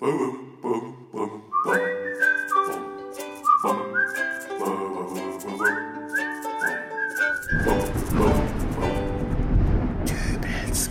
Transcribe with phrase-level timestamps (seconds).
[0.00, 0.12] Dübels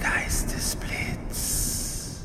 [0.00, 2.24] Geistesblitz.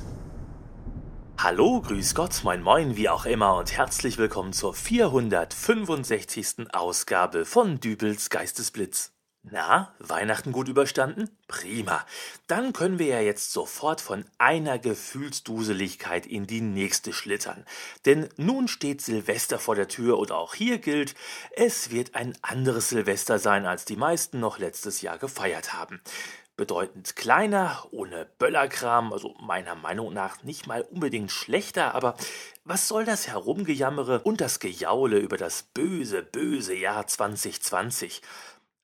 [1.38, 6.74] Hallo, grüß Gott, moin moin, wie auch immer und herzlich willkommen zur 465.
[6.74, 9.14] Ausgabe von Dübels Geistesblitz.
[9.44, 11.28] Na, Weihnachten gut überstanden?
[11.48, 12.06] Prima.
[12.46, 17.66] Dann können wir ja jetzt sofort von einer Gefühlsduseligkeit in die nächste schlittern.
[18.06, 21.16] Denn nun steht Silvester vor der Tür und auch hier gilt,
[21.56, 26.02] es wird ein anderes Silvester sein, als die meisten noch letztes Jahr gefeiert haben.
[26.56, 32.16] Bedeutend kleiner, ohne Böllerkram, also meiner Meinung nach nicht mal unbedingt schlechter, aber
[32.64, 38.22] was soll das Herumgejammere und das Gejaule über das böse, böse Jahr 2020?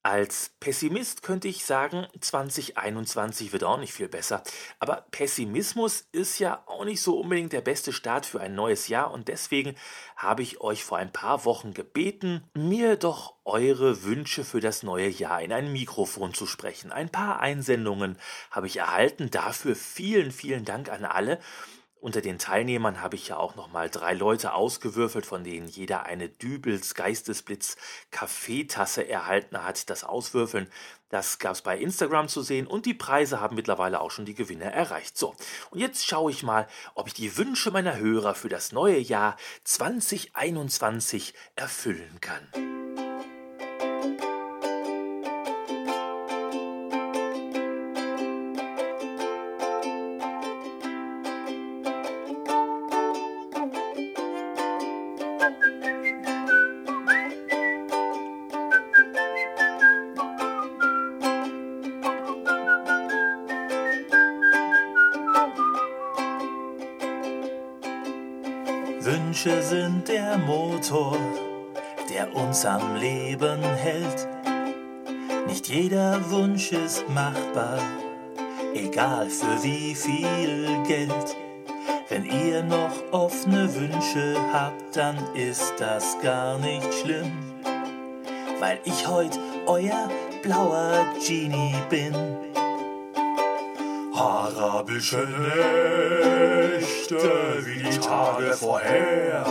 [0.08, 4.42] Als Pessimist könnte ich sagen, 2021 wird auch nicht viel besser.
[4.80, 9.12] Aber Pessimismus ist ja auch nicht so unbedingt der beste Start für ein neues Jahr
[9.12, 9.76] und deswegen
[10.16, 15.10] habe ich euch vor ein paar Wochen gebeten, mir doch eure Wünsche für das neue
[15.10, 16.94] Jahr in ein Mikrofon zu sprechen.
[16.94, 18.18] Ein paar Einsendungen
[18.50, 19.30] habe ich erhalten.
[19.30, 21.38] Dafür vielen, vielen Dank an alle.
[22.00, 26.06] Unter den Teilnehmern habe ich ja auch noch mal drei Leute ausgewürfelt, von denen jeder
[26.06, 27.76] eine Dübels Geistesblitz
[28.12, 29.90] Kaffeetasse erhalten hat.
[29.90, 30.70] Das Auswürfeln,
[31.10, 34.36] das gab es bei Instagram zu sehen und die Preise haben mittlerweile auch schon die
[34.36, 35.18] Gewinner erreicht.
[35.18, 35.36] So,
[35.72, 39.36] und jetzt schaue ich mal, ob ich die Wünsche meiner Hörer für das neue Jahr
[39.64, 42.77] 2021 erfüllen kann.
[69.28, 71.18] Wünsche sind der Motor,
[72.10, 74.26] der uns am Leben hält.
[75.48, 77.82] Nicht jeder Wunsch ist machbar,
[78.74, 81.36] egal für wie viel Geld.
[82.08, 87.34] Wenn ihr noch offene Wünsche habt, dann ist das gar nicht schlimm,
[88.62, 90.10] weil ich heut euer
[90.42, 92.16] blauer Genie bin.
[94.20, 97.18] Arabische Nächte
[97.64, 99.46] wie die Tage vorher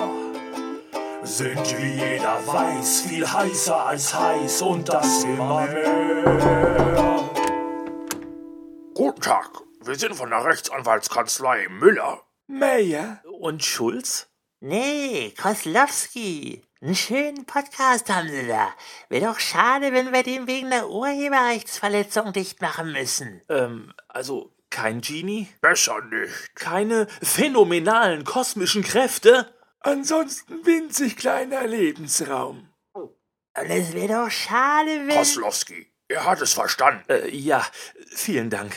[1.22, 7.30] sind, wie jeder weiß, viel heißer als heiß und das immer mehr.
[8.94, 9.50] Guten Tag,
[9.84, 12.22] wir sind von der Rechtsanwaltskanzlei Müller.
[12.48, 14.26] Meyer und Schulz?
[14.58, 16.64] Nee, Koslowski.
[16.80, 18.74] Einen schönen Podcast haben sie da.
[19.08, 23.42] Wäre doch schade, wenn wir den wegen der Urheberrechtsverletzung dicht machen müssen.
[23.48, 25.48] Ähm, also kein Genie?
[25.60, 26.54] Besser nicht.
[26.54, 29.54] Keine phänomenalen kosmischen Kräfte?
[29.80, 32.68] Ansonsten winzig kleiner Lebensraum.
[32.92, 33.10] Und
[33.54, 35.16] es wäre doch schade, wenn...
[35.16, 37.04] Koslowski, er hat es verstanden.
[37.08, 37.64] Äh, ja,
[38.14, 38.76] vielen Dank.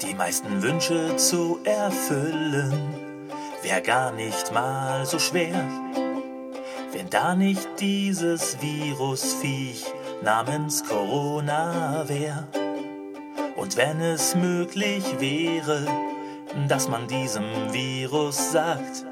[0.00, 3.28] Die meisten Wünsche zu erfüllen
[3.62, 5.68] wäre gar nicht mal so schwer,
[7.12, 9.84] da nicht dieses Virusviech
[10.22, 12.48] namens Corona wär.
[13.56, 15.86] Und wenn es möglich wäre,
[16.68, 19.04] dass man diesem Virus sagt,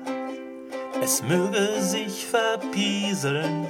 [1.02, 3.66] es möge sich verpieseln,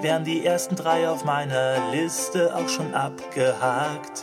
[0.00, 4.22] wären die ersten drei auf meiner Liste auch schon abgehakt.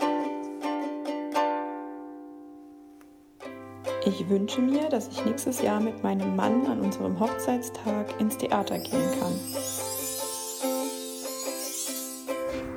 [4.06, 8.80] Ich wünsche mir, dass ich nächstes Jahr mit meinem Mann an unserem Hochzeitstag ins Theater
[8.80, 9.34] gehen kann.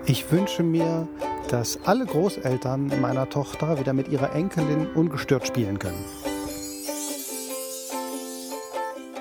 [0.06, 1.06] Ich wünsche mir,
[1.49, 6.05] dass alle Großeltern meiner Tochter wieder mit ihrer Enkelin ungestört spielen können.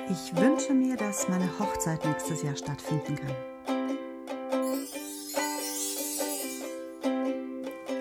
[0.09, 3.35] Ich wünsche mir, dass meine Hochzeit nächstes Jahr stattfinden kann.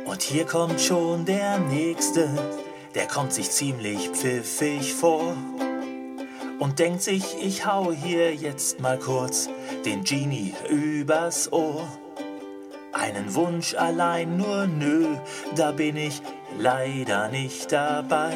[0.06, 2.28] Und hier kommt schon der nächste,
[2.94, 5.36] der kommt sich ziemlich pfiffig vor
[6.58, 9.48] und denkt sich, ich hau hier jetzt mal kurz
[9.84, 11.88] den Genie übers Ohr.
[12.92, 15.16] Einen Wunsch allein nur nö,
[15.56, 16.20] da bin ich
[16.58, 18.34] leider nicht dabei.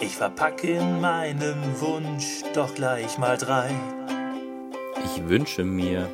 [0.00, 3.70] Ich verpack in meinem Wunsch doch gleich mal drei.
[5.04, 6.08] Ich wünsche mir,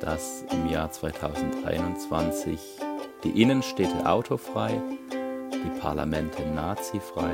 [0.00, 2.58] dass im Jahr 2021
[3.24, 4.80] die Innenstädte autofrei,
[5.64, 7.32] die Parlamente nazifrei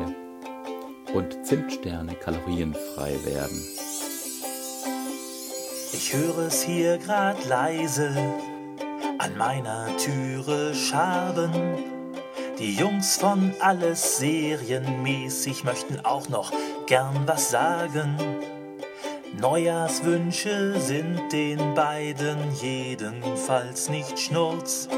[1.15, 3.62] und Zimtsterne kalorienfrei werden.
[5.93, 8.15] Ich höre es hier grad leise,
[9.19, 11.53] an meiner Türe schaben.
[12.59, 16.53] Die Jungs von alles serienmäßig möchten auch noch
[16.87, 18.17] gern was sagen.
[19.41, 24.88] Neujahrswünsche sind den beiden jedenfalls nicht Schnurz.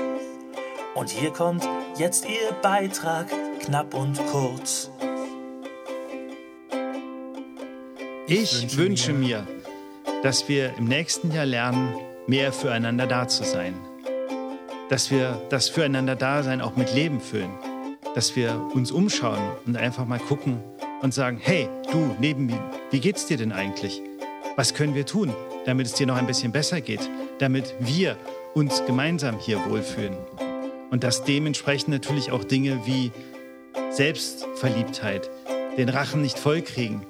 [0.96, 3.26] Und hier kommt jetzt ihr Beitrag,
[3.60, 4.90] knapp und kurz.
[8.26, 9.46] Ich wünsche mir,
[10.22, 11.94] dass wir im nächsten Jahr lernen,
[12.26, 13.74] mehr füreinander da zu sein.
[14.88, 17.50] Dass wir das Füreinander-Dasein auch mit Leben füllen.
[18.14, 20.62] Dass wir uns umschauen und einfach mal gucken
[21.02, 24.00] und sagen, hey, du neben mir, wie geht's dir denn eigentlich?
[24.56, 25.34] Was können wir tun,
[25.66, 27.10] damit es dir noch ein bisschen besser geht?
[27.38, 28.16] Damit wir
[28.54, 30.16] uns gemeinsam hier wohlfühlen.
[30.90, 33.12] Und dass dementsprechend natürlich auch Dinge wie
[33.90, 35.30] Selbstverliebtheit,
[35.76, 37.04] den Rachen nicht vollkriegen,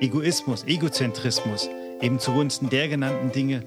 [0.00, 1.68] Egoismus, Egozentrismus
[2.00, 3.62] eben zugunsten der genannten Dinge